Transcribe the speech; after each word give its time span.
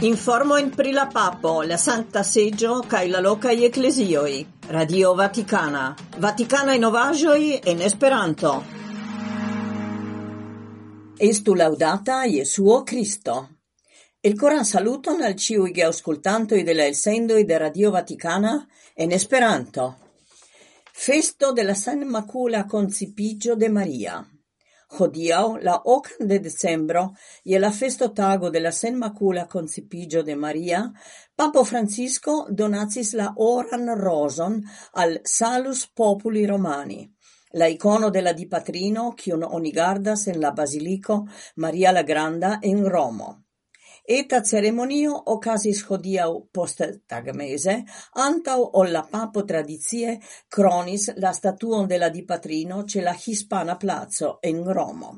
Informo 0.00 0.58
in 0.58 0.68
pri 0.68 0.92
la 0.92 1.06
papo, 1.06 1.62
la 1.62 1.78
Santa 1.78 2.22
Seggio, 2.22 2.80
cae 2.86 3.08
la 3.08 3.18
locai 3.18 3.64
ecclesioi. 3.64 4.46
Radio 4.66 5.14
Vaticana. 5.14 5.96
Vaticana 6.18 6.74
in 6.74 6.84
ovagioi 6.84 7.58
en 7.64 7.80
Esperanto. 7.80 8.62
Estu 11.16 11.54
laudata 11.54 12.24
Jesuo 12.24 12.82
Cristo. 12.82 13.56
Il 14.20 14.36
coran 14.36 14.66
saluton 14.66 15.22
al 15.22 15.34
ciui 15.34 15.72
ge 15.72 15.84
auscultantoi 15.84 16.62
de 16.62 16.74
la 16.74 16.84
elsendoi 16.84 17.46
de 17.46 17.56
Radio 17.56 17.90
Vaticana 17.90 18.68
en 18.92 19.12
Esperanto. 19.12 19.96
Festo 20.92 21.52
de 21.52 21.62
la 21.62 21.74
San 21.74 22.06
Macula 22.06 22.66
Concipigio 22.66 23.54
de 23.54 23.70
Maria. 23.70 24.35
hodiau 24.98 25.56
la 25.56 25.80
8 25.84 26.26
de 26.26 26.38
decembro, 26.38 27.14
je 27.44 27.58
la 27.58 27.70
festotago 27.70 28.50
de 28.50 28.60
la 28.60 28.72
senmakula 28.72 29.46
concipigio 29.46 30.22
de 30.22 30.36
Maria, 30.36 30.92
Papo 31.34 31.64
Francisco 31.64 32.46
donacis 32.48 33.12
la 33.12 33.32
oran 33.36 33.94
roson 33.98 34.62
al 34.92 35.20
Salus 35.24 35.86
Populi 35.88 36.46
Romani 36.46 37.16
la 37.56 37.66
icono 37.66 38.10
della 38.10 38.32
Dipatrino, 38.32 39.14
patrino 39.14 39.46
oni 39.46 39.54
onigardas 39.56 40.26
en 40.26 40.40
la 40.40 40.52
Basilico 40.52 41.26
Maria 41.56 41.90
la 41.90 42.02
Granda 42.02 42.58
in 42.62 42.86
Romo. 42.86 43.45
Eta 44.08 44.38
ceremonio 44.46 45.16
ocasis 45.32 45.80
hodiau 45.90 46.36
post 46.54 46.82
tagmese, 47.10 47.72
antau 48.22 48.68
ol 48.78 48.92
la 48.94 49.02
papo 49.10 49.42
tradizie 49.42 50.20
cronis 50.46 51.08
la 51.16 51.32
statuon 51.34 51.88
de 51.90 51.98
la 51.98 52.08
Dipatrino 52.08 52.84
ce 52.86 53.02
la 53.02 53.16
Hispana 53.18 53.76
Plazzo 53.76 54.38
en 54.42 54.62
Romo. 54.72 55.10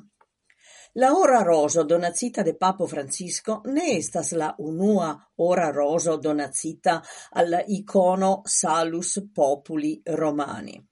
La 0.95 1.12
ora 1.12 1.42
roso 1.42 1.84
donacita 1.84 2.42
de 2.42 2.56
Papo 2.56 2.87
Francisco 2.87 3.61
ne 3.66 3.98
estas 3.98 4.33
la 4.33 4.55
unua 4.56 5.12
ora 5.36 5.70
roso 5.70 6.17
donacita 6.17 7.02
alla 7.33 7.62
icono 7.67 8.41
Salus 8.45 9.28
Populi 9.34 10.00
Romani. 10.02 10.83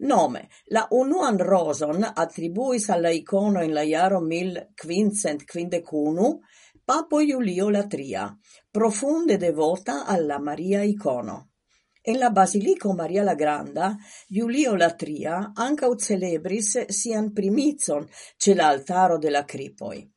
Nome, 0.00 0.48
la 0.66 0.86
unuan 0.90 1.38
roson 1.38 2.12
attribuis 2.14 2.88
alla 2.90 3.10
icono 3.10 3.64
in 3.64 3.72
la 3.72 3.82
iaro 3.82 4.20
1551 4.20 6.38
Papo 6.88 7.20
Iulio 7.20 7.68
Latria, 7.68 8.34
profonde 8.70 9.36
devota 9.36 10.06
alla 10.06 10.38
Maria 10.38 10.82
Icono. 10.82 11.50
En 12.00 12.16
la 12.16 12.30
Basilico 12.30 12.94
Maria 12.94 13.22
la 13.22 13.34
Granda, 13.34 13.94
Iulio 14.28 14.74
Latria 14.74 15.52
ancaut 15.54 16.00
celebris 16.00 16.86
sian 16.88 17.34
primizon 17.34 18.08
ce 18.38 18.54
l'altaro 18.54 19.18
de 19.18 19.28
la 19.28 19.44
Cripoi. 19.44 20.10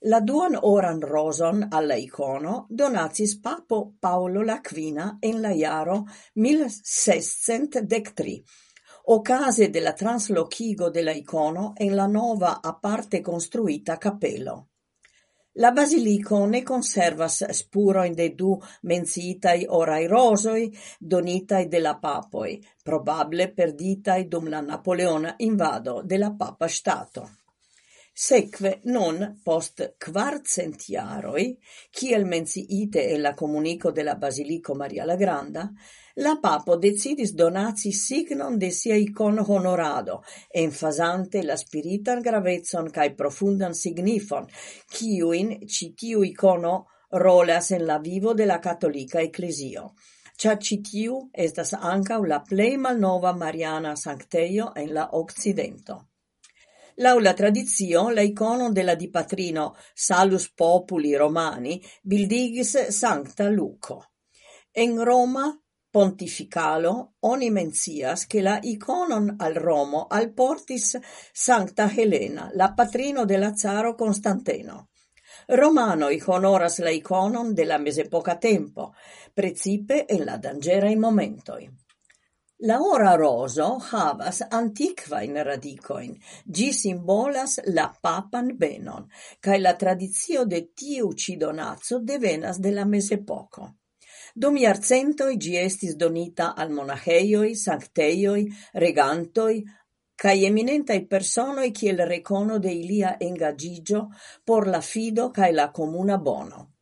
La 0.00 0.20
duan 0.20 0.58
oran 0.60 1.00
roson 1.00 1.66
alla 1.70 1.94
icono 1.94 2.66
donatis 2.68 3.40
papo 3.40 3.94
Paolo 3.98 4.42
Lacvina 4.42 5.16
in 5.20 5.40
la 5.40 5.52
iaro 5.52 6.04
1613, 6.34 8.42
ocase 9.04 9.70
de 9.70 9.80
la 9.80 9.94
translochigo 9.94 10.90
de 10.90 11.02
la 11.02 11.12
icono 11.12 11.72
en 11.76 11.94
la 11.94 12.06
nova 12.06 12.60
aparte 12.60 13.22
construita 13.22 13.96
capello. 13.96 14.66
La 15.60 15.72
basilico 15.76 16.38
ne 16.48 16.62
konservas 16.64 17.34
spurojn 17.56 18.14
de 18.16 18.28
du 18.36 18.54
menciitaj 18.88 19.58
oraj 19.78 20.06
rozoj 20.12 20.60
donitaj 21.14 21.66
della 21.74 21.90
la 21.90 21.98
papoj, 22.00 22.54
probable 22.84 23.48
perditaj 23.58 24.22
dum 24.24 24.48
la 24.48 24.62
napoleona 24.64 25.34
invado 25.48 26.00
della 26.02 26.30
papa 26.38 26.68
stato. 26.68 27.26
Secve 28.22 28.80
non 28.84 29.40
post 29.42 29.94
quartcentiaroi, 29.96 31.44
jaroj, 31.44 31.56
kiel 31.90 32.26
menciite 32.26 33.06
e 33.08 33.16
la 33.16 33.32
comunico 33.32 33.92
de 33.92 34.02
la 34.02 34.18
Maria 34.74 35.06
la 35.06 35.16
Granda, 35.16 35.72
la 36.16 36.36
papo 36.38 36.76
decidis 36.76 37.32
donaci 37.32 37.92
signon 37.92 38.58
de 38.58 38.70
sia 38.72 38.94
iconhonorado, 38.94 40.22
enfasante 40.50 41.42
la 41.42 41.56
spiritan 41.56 42.20
gravezon 42.20 42.90
cae 42.90 43.14
profundan 43.14 43.72
signifon, 43.72 44.46
ciuin 44.86 45.66
citiu 45.66 46.22
icono 46.22 46.88
rolas 47.12 47.70
en 47.70 47.86
la 47.86 47.98
vivo 47.98 48.34
de 48.34 48.44
la 48.44 48.58
catolica 48.58 49.22
ecclesio. 49.22 49.94
Cia 50.36 50.58
citiu 50.58 51.30
estas 51.32 51.72
ancau 51.72 52.24
la 52.24 52.42
plei 52.42 52.76
malnova 52.76 53.32
Mariana 53.32 53.96
Sancteio 53.96 54.74
en 54.76 54.92
la 54.92 55.08
Occidento. 55.12 56.09
Laula 57.00 57.32
traditio 57.32 58.10
la 58.10 58.20
ikono 58.20 58.72
de 58.72 58.82
la 58.82 58.94
Dipatrino 58.94 59.74
Salus 59.94 60.50
Populi 60.52 61.16
Romani 61.16 61.80
bildigis 62.02 62.88
Sancta 62.90 63.48
Luco. 63.48 64.04
En 64.70 65.02
Roma 65.02 65.46
pontificalo 65.90 67.14
oni 67.20 67.50
mencias 67.50 68.26
che 68.26 68.42
la 68.42 68.58
iconon 68.60 69.36
al 69.38 69.54
Romo 69.54 70.08
al 70.10 70.34
portis 70.34 70.98
Sancta 71.32 71.90
Helena, 71.90 72.50
la 72.52 72.74
patrino 72.74 73.24
della 73.24 73.54
caro 73.54 73.94
Constanteno. 73.94 74.90
Romanoi 75.46 76.22
honoras 76.26 76.80
la 76.80 76.90
iconon 76.90 77.54
della 77.54 77.78
mesepoca 77.78 78.36
tempo, 78.36 78.92
precipe 79.32 80.04
en 80.06 80.26
la 80.26 80.36
dangera 80.36 80.90
in 80.90 80.98
momentoi. 80.98 81.88
La 82.68 82.78
ora 82.82 83.14
roso 83.16 83.66
havas 83.90 84.42
antiquain 84.52 85.38
radicoin, 85.48 86.10
gi 86.44 86.66
simbolas 86.76 87.54
la 87.72 87.86
papan 88.02 88.50
benon, 88.58 89.06
cae 89.40 89.58
la 89.58 89.72
tradizio 89.80 90.44
de 90.44 90.60
tiu 90.76 91.14
cidonazzo 91.14 92.00
devenas 92.00 92.58
de 92.60 92.72
la 92.72 92.84
poco 93.24 93.76
Dum 94.34 94.58
iarcentoi 94.58 95.38
gi 95.38 95.56
estis 95.56 95.96
donita 95.96 96.52
al 96.54 96.68
monaĥejoj, 96.70 97.54
sancteioi, 97.54 98.44
regantoi, 98.74 99.64
cae 100.14 100.44
eminentai 100.44 101.06
personoi 101.06 101.70
kiel 101.72 102.04
recono 102.06 102.58
de 102.58 102.72
ilia 102.72 103.16
engagigio 103.18 104.08
por 104.44 104.68
la 104.68 104.82
fido 104.82 105.30
cae 105.30 105.52
la 105.52 105.70
comuna 105.70 106.18
bono. 106.18 106.79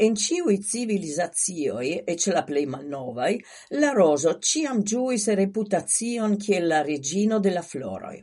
En 0.00 0.14
ciui 0.14 0.60
civilizacioj, 0.62 1.88
ec 2.06 2.26
la 2.30 2.44
plei 2.46 2.66
malnovai, 2.70 3.32
la 3.82 3.90
roso 3.96 4.36
ciam 4.38 4.84
giuis 4.86 5.24
reputazion 5.40 6.36
kiel 6.38 6.68
la 6.70 6.82
regino 6.86 7.40
de 7.42 7.50
la 7.50 7.64
floroi. 7.66 8.20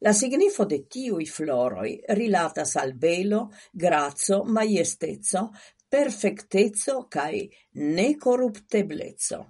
La 0.00 0.12
signifo 0.12 0.66
de 0.66 0.80
tiui 0.90 1.28
floroi 1.30 1.94
rilatas 2.18 2.74
al 2.82 2.96
belo, 2.98 3.44
grazzo, 3.70 4.42
maiestezzo, 4.42 5.46
perfectezzo 5.88 7.06
cae 7.06 7.46
nekoruptebleco. 7.78 9.42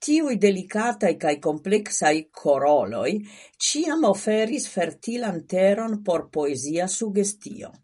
Tiui 0.00 0.38
delicatai 0.40 1.16
cae 1.20 1.38
complexai 1.38 2.28
coroloi 2.32 3.18
ciam 3.58 4.08
oferis 4.08 4.70
fertilan 4.72 5.44
teron 5.44 6.00
por 6.02 6.30
poesia 6.30 6.88
sugestio. 6.88 7.74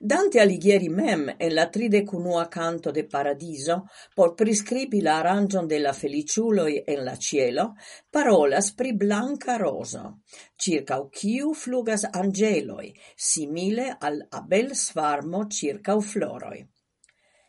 Dante 0.00 0.38
Alighieri 0.38 0.88
mem 0.88 1.24
en 1.36 1.54
la 1.54 1.68
tridecunua 1.70 2.46
canto 2.48 2.92
de 2.92 3.02
Paradiso 3.04 3.88
por 4.14 4.36
priscribi 4.36 5.00
la 5.00 5.18
arangion 5.18 5.66
de 5.66 5.80
la 5.80 5.92
feliciuloi 5.92 6.84
en 6.86 7.04
la 7.04 7.16
cielo 7.16 7.74
parolas 8.08 8.70
pri 8.74 8.92
blanca 8.92 9.56
roso, 9.56 10.20
circa 10.54 11.00
kiu 11.10 11.52
flugas 11.52 12.06
angeloi, 12.12 12.94
simile 13.16 13.96
al 13.98 14.22
abel 14.30 14.76
svarmo 14.76 15.48
circa 15.48 15.96
u 15.96 16.00
floroi. 16.00 16.62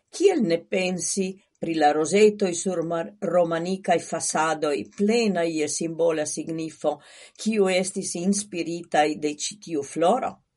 Kiel 0.10 0.42
ne 0.42 0.58
pensi 0.58 1.30
pri 1.60 1.76
la 1.76 1.92
rosetoi 1.92 2.56
sur 2.56 2.82
romanica 3.20 3.94
i 3.94 4.00
fasado 4.00 4.70
fasadoi 4.72 4.90
plena 4.90 5.44
ie 5.44 5.68
simbola 5.68 6.26
signifo, 6.26 7.00
kiu 7.38 7.70
estis 7.70 8.16
inspiritai 8.16 9.20
de 9.20 9.36
citiu 9.36 9.84
floro? 9.84 10.49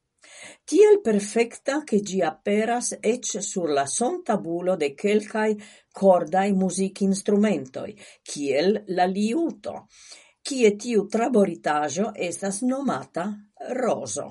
Tiel 0.65 1.01
perfecta 1.01 1.83
che 1.85 1.99
gi 2.01 2.21
aperas 2.23 2.89
ec 3.13 3.25
sur 3.51 3.69
la 3.79 3.87
son 3.87 4.23
tabulo 4.23 4.77
de 4.77 4.95
quelcai 4.95 5.53
cordai 6.01 6.53
music 6.53 7.01
instrumentoi, 7.01 7.93
kiel 8.23 8.85
la 8.97 9.07
liuto, 9.17 9.75
kie 10.47 10.71
tiu 10.77 11.07
traboritajo 11.07 12.13
estas 12.15 12.63
nomata 12.63 13.27
roso. 13.83 14.27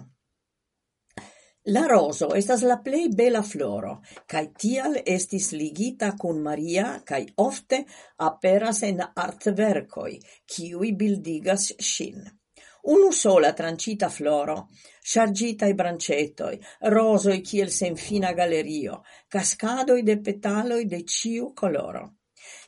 La 1.75 1.85
roso 1.85 2.33
estas 2.33 2.63
la 2.63 2.79
plei 2.81 3.07
bela 3.13 3.43
floro, 3.43 3.99
cae 4.25 4.47
tial 4.57 4.97
estis 5.05 5.51
ligita 5.53 6.15
cun 6.17 6.41
Maria 6.41 7.01
cae 7.05 7.27
ofte 7.37 7.83
aperas 8.17 8.81
en 8.87 9.03
artvercoi, 9.05 10.17
kiuj 10.47 10.95
bildigas 10.97 11.73
shin. 11.77 12.40
Unu 12.83 13.11
sola 13.11 13.53
trancita 13.53 14.09
floro, 14.09 14.69
sciargitai 15.03 15.73
brancetoi, 15.73 16.59
rosoi 16.89 17.41
kiel 17.41 17.69
senfina 17.69 18.33
galerio, 18.33 19.03
cascadoi 19.27 20.01
de 20.01 20.17
petaloi 20.17 20.85
de 20.85 21.03
ciu 21.05 21.53
coloro. 21.53 22.17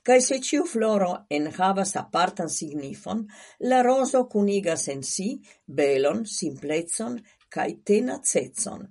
Cae 0.04 0.21
se 0.21 0.38
ciu 0.39 0.65
floro 0.65 1.25
enhavas 1.30 1.95
apartan 1.95 2.50
signifon, 2.50 3.25
la 3.69 3.81
roso 3.81 4.27
cunigas 4.27 4.88
en 4.89 5.01
si 5.01 5.39
belon, 5.65 6.25
simplezon, 6.25 7.18
cae 7.50 7.80
tenacezon. 7.83 8.86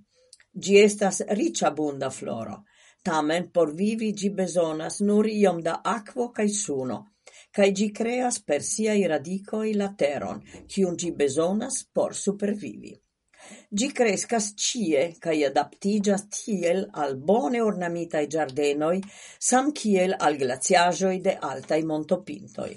Gi 0.59 0.79
estas 0.83 1.23
ricabunda 1.29 2.11
floro, 2.11 2.65
tamen 3.05 3.51
por 3.53 3.71
vivi 3.77 4.13
gi 4.13 4.31
besonas 4.31 5.01
nur 5.01 5.29
iom 5.29 5.63
da 5.63 5.81
aquo 5.85 6.33
cae 6.33 6.49
suno, 6.49 7.12
kaj 7.57 7.69
ĝi 7.79 7.89
kreas 7.93 8.41
per 8.49 8.65
siaj 8.65 8.99
radikoj 9.15 9.69
la 9.77 9.89
teron, 10.03 10.43
kiun 10.67 10.97
ĝi 10.97 11.11
bezonas 11.23 11.83
por 11.95 12.15
supervivi. 12.17 12.95
Gi 13.79 13.89
crescas 13.99 14.53
cie, 14.65 15.03
cae 15.25 15.41
adaptigas 15.49 16.29
tiel 16.37 16.85
al 17.03 17.17
bone 17.31 17.61
ornamitae 17.63 18.29
giardenoi, 18.35 19.01
sam 19.03 19.67
samkiel 19.67 20.15
al 20.27 20.39
glaciaĵoj 20.43 21.17
de 21.27 21.35
altai 21.51 21.83
montopintoi. 21.91 22.73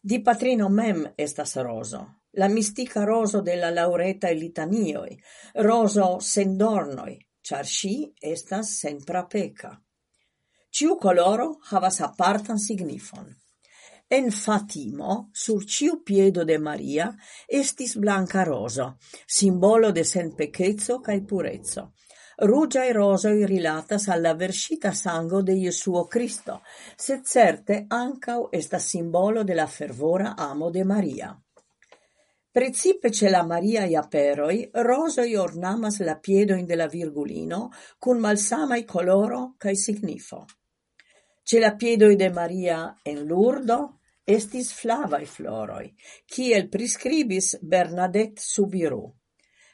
Di 0.00 0.20
patrino 0.22 0.68
mem 0.68 1.04
estas 1.26 1.56
roso, 1.56 2.00
la 2.40 2.48
mistica 2.48 3.04
roso 3.04 3.40
de 3.40 3.56
la 3.56 3.70
laureta 3.70 4.28
e 4.28 4.34
litanioi, 4.34 5.14
roso 5.68 6.08
sen 6.20 6.58
dornoi, 6.58 7.16
char 7.40 7.66
si 7.66 7.94
estas 8.20 8.74
sen 8.80 9.00
prapeca. 9.04 9.72
Ciu 10.74 10.96
coloro 10.98 11.48
havas 11.70 12.00
apartan 12.00 12.58
signifon. 12.58 13.43
En 14.14 14.30
Fatimo, 14.30 15.30
sur 15.32 15.64
ciu 15.66 16.04
piedo 16.04 16.44
de 16.44 16.56
Maria, 16.56 17.08
estis 17.48 17.96
blanca 17.96 18.44
roso, 18.44 18.84
simbolo 19.26 19.90
de 19.90 20.04
sen 20.04 20.28
pecezzo 20.36 21.00
cae 21.00 21.24
purezzo. 21.26 21.82
Rugiae 22.38 22.92
rosoi 22.92 23.44
rilatas 23.44 24.06
alla 24.08 24.34
versita 24.34 24.92
sango 24.92 25.42
de 25.42 25.56
Iesuo 25.56 26.04
Cristo, 26.06 26.60
sed 26.96 27.24
certe 27.26 27.86
ancau 27.88 28.50
estas 28.52 28.86
simbolo 28.92 29.42
de 29.42 29.56
la 29.56 29.66
fervora 29.66 30.36
amo 30.36 30.70
de 30.70 30.84
Maria. 30.84 31.34
Precipe 32.52 33.10
ce 33.10 33.28
la 33.28 33.44
i 33.60 33.96
aperoi, 33.96 34.70
rosoi 34.74 35.34
ornamas 35.34 35.98
la 35.98 36.20
piedo 36.20 36.54
in 36.54 36.66
de 36.66 36.76
la 36.76 36.86
virgulino, 36.86 37.72
cun 37.98 38.20
malsamai 38.20 38.84
coloro 38.84 39.56
cae 39.58 39.74
signifo. 39.74 40.46
Ce 41.42 41.58
la 41.58 41.74
piedo 41.76 42.14
de 42.14 42.30
Maria 42.30 42.94
en 43.02 43.26
Lurdo, 43.26 43.98
estis 44.26 44.72
flavai 44.72 45.26
floroi, 45.26 45.92
kiel 46.26 46.68
prescribis 46.68 47.58
Bernadette 47.60 48.40
Subiru. 48.40 49.04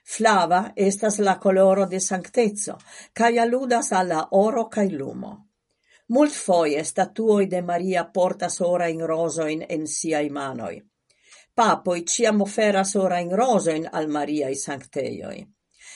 Flava 0.04 0.72
estas 0.74 1.18
la 1.18 1.36
coloro 1.38 1.86
de 1.86 2.00
sankteco 2.00 2.78
cae 3.12 3.38
aludas 3.38 3.92
alla 3.92 4.26
oro 4.32 4.66
cae 4.68 4.90
lumo. 4.90 5.32
Mult 6.08 6.32
foie 6.32 6.82
statuoi 6.84 7.46
de 7.46 7.62
Maria 7.62 8.04
portas 8.04 8.60
orajn 8.60 9.04
rosoin 9.06 9.62
en 9.68 9.86
siai 9.86 10.30
manoi. 10.30 10.80
Papoi 11.54 12.02
ciam 12.02 12.42
oferas 12.42 12.96
orajn 12.96 13.30
rosoin 13.36 13.86
al 13.92 14.08
Mariaj 14.08 14.54
sancteioi. 14.54 15.46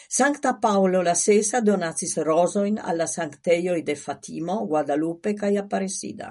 Sancta 0.08 0.58
Paolo 0.60 1.02
la 1.02 1.14
sesa 1.14 1.60
donatis 1.60 2.16
rosoin 2.18 2.78
alla 2.78 3.06
sancteioi 3.06 3.82
de 3.82 3.94
Fatimo, 3.96 4.66
Guadalupe 4.66 5.34
cae 5.34 5.58
Aparecida. 5.58 6.30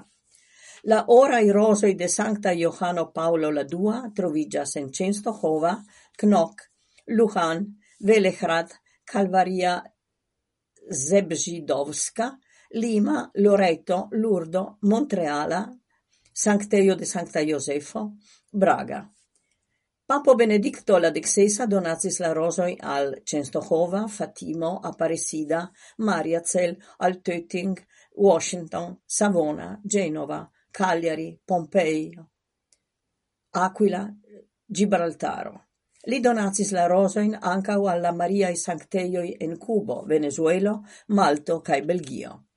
La 0.86 1.06
ora 1.08 1.40
i 1.40 1.50
rosoi 1.50 1.96
de 1.96 2.10
Sancta 2.10 2.52
Johano 2.52 3.10
Paolo 3.12 3.50
la 3.56 3.64
Dua 3.64 4.02
troviĝas 4.12 4.76
en 4.76 4.90
Csenstohova, 4.92 5.78
Knok, 6.20 6.64
Luhan, 7.16 7.62
Velehrad, 8.04 8.74
Calvaria 9.06 9.78
Zebrzydowska, 10.92 12.28
Lima, 12.72 13.30
Loreto, 13.36 14.10
Lurdo, 14.12 14.78
Montreala, 14.82 15.70
Sancteio 16.34 16.96
de 16.96 17.06
Sancta 17.06 17.40
Josefo, 17.40 18.18
Braga. 18.52 19.10
Papo 20.06 20.36
Benedicto 20.36 20.98
la 20.98 21.12
dexesa 21.12 21.66
donatis 21.66 22.20
la 22.20 22.34
rosoi 22.34 22.76
al 22.82 23.22
Częstochowa, 23.24 24.08
Fatimo, 24.08 24.80
Aparecida, 24.84 25.72
Mariazel, 26.00 26.76
Altötting, 26.98 27.80
Washington, 28.16 29.00
Savona, 29.06 29.80
Genova, 29.82 30.52
Cagliari, 30.74 31.40
Pompei, 31.46 32.12
Aquila, 33.52 34.12
Gibraltaro. 34.66 35.68
Li 36.10 36.20
donacis 36.20 36.72
la 36.74 36.88
rosoin 36.88 37.36
ancau 37.40 37.86
alla 37.86 38.12
Mariae 38.12 38.56
Sancteioi 38.56 39.36
en 39.40 39.60
Cubo, 39.60 40.02
Venezuelo, 40.08 40.82
Malto 41.10 41.62
cae 41.62 41.84
Belgio. 41.84 42.48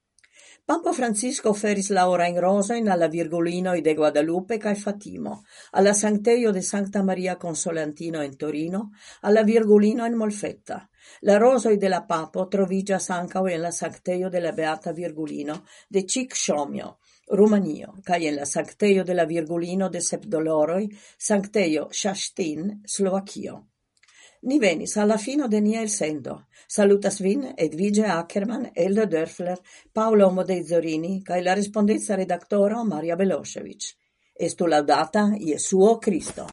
Papa 0.65 0.93
Francisco 0.93 1.53
feris 1.53 1.91
rosa 2.39 2.75
in 2.75 2.89
alla 2.89 3.07
Virgolino 3.07 3.79
de 3.79 3.95
Guadalupe 3.95 4.57
cae 4.57 4.75
Fatimo, 4.75 5.45
alla 5.73 5.93
Sancteio 5.93 6.51
de 6.53 6.63
Sancta 6.63 7.03
Maria 7.03 7.37
Consolantino 7.37 8.23
in 8.23 8.37
Torino, 8.37 8.93
alla 9.21 9.45
Virgolino 9.45 10.07
in 10.07 10.15
Molfetta. 10.15 10.89
La 11.21 11.37
rosoi 11.37 11.77
de 11.77 11.89
la 11.89 12.03
papo 12.03 12.49
trovigia 12.49 12.99
ancao 13.09 13.47
in 13.47 13.61
la 13.61 13.71
Sancteio 13.71 14.31
de 14.31 14.41
la 14.41 14.53
Beata 14.53 14.93
Virgolino 14.93 15.67
de 15.87 16.05
Cic 16.05 16.35
Sciomio, 16.35 16.99
Rumanio, 17.29 17.95
cae 18.05 18.29
en 18.29 18.37
la 18.37 18.47
Sancteio 18.47 19.05
de 19.05 19.15
la 19.15 19.25
Virgulino 19.27 19.89
de 19.91 20.01
Sep 20.01 20.27
Doloroj, 20.27 20.85
Sanktejo 21.19 21.89
Ŝaŝtin, 21.91 22.83
Slovakio. 22.87 23.63
Ni 24.43 24.59
venis 24.63 24.97
alla 24.97 25.17
fino 25.19 25.49
de 25.49 25.61
nia 25.61 25.81
elsendo. 25.83 26.37
Salutas 26.69 27.21
vin 27.21 27.43
Edvige 27.57 28.07
Ackerman, 28.07 28.69
Elda 28.75 29.07
Dörfler, 29.07 29.59
Paolo 29.93 30.31
Modezzorini, 30.31 31.23
cae 31.25 31.43
la 31.43 31.55
respondenza 31.55 32.15
redactoro 32.15 32.85
Maria 32.85 33.17
Belosevic. 33.17 33.91
Estu 34.35 34.67
laudata 34.67 35.31
Jesuo 35.39 35.99
Cristo. 35.99 36.47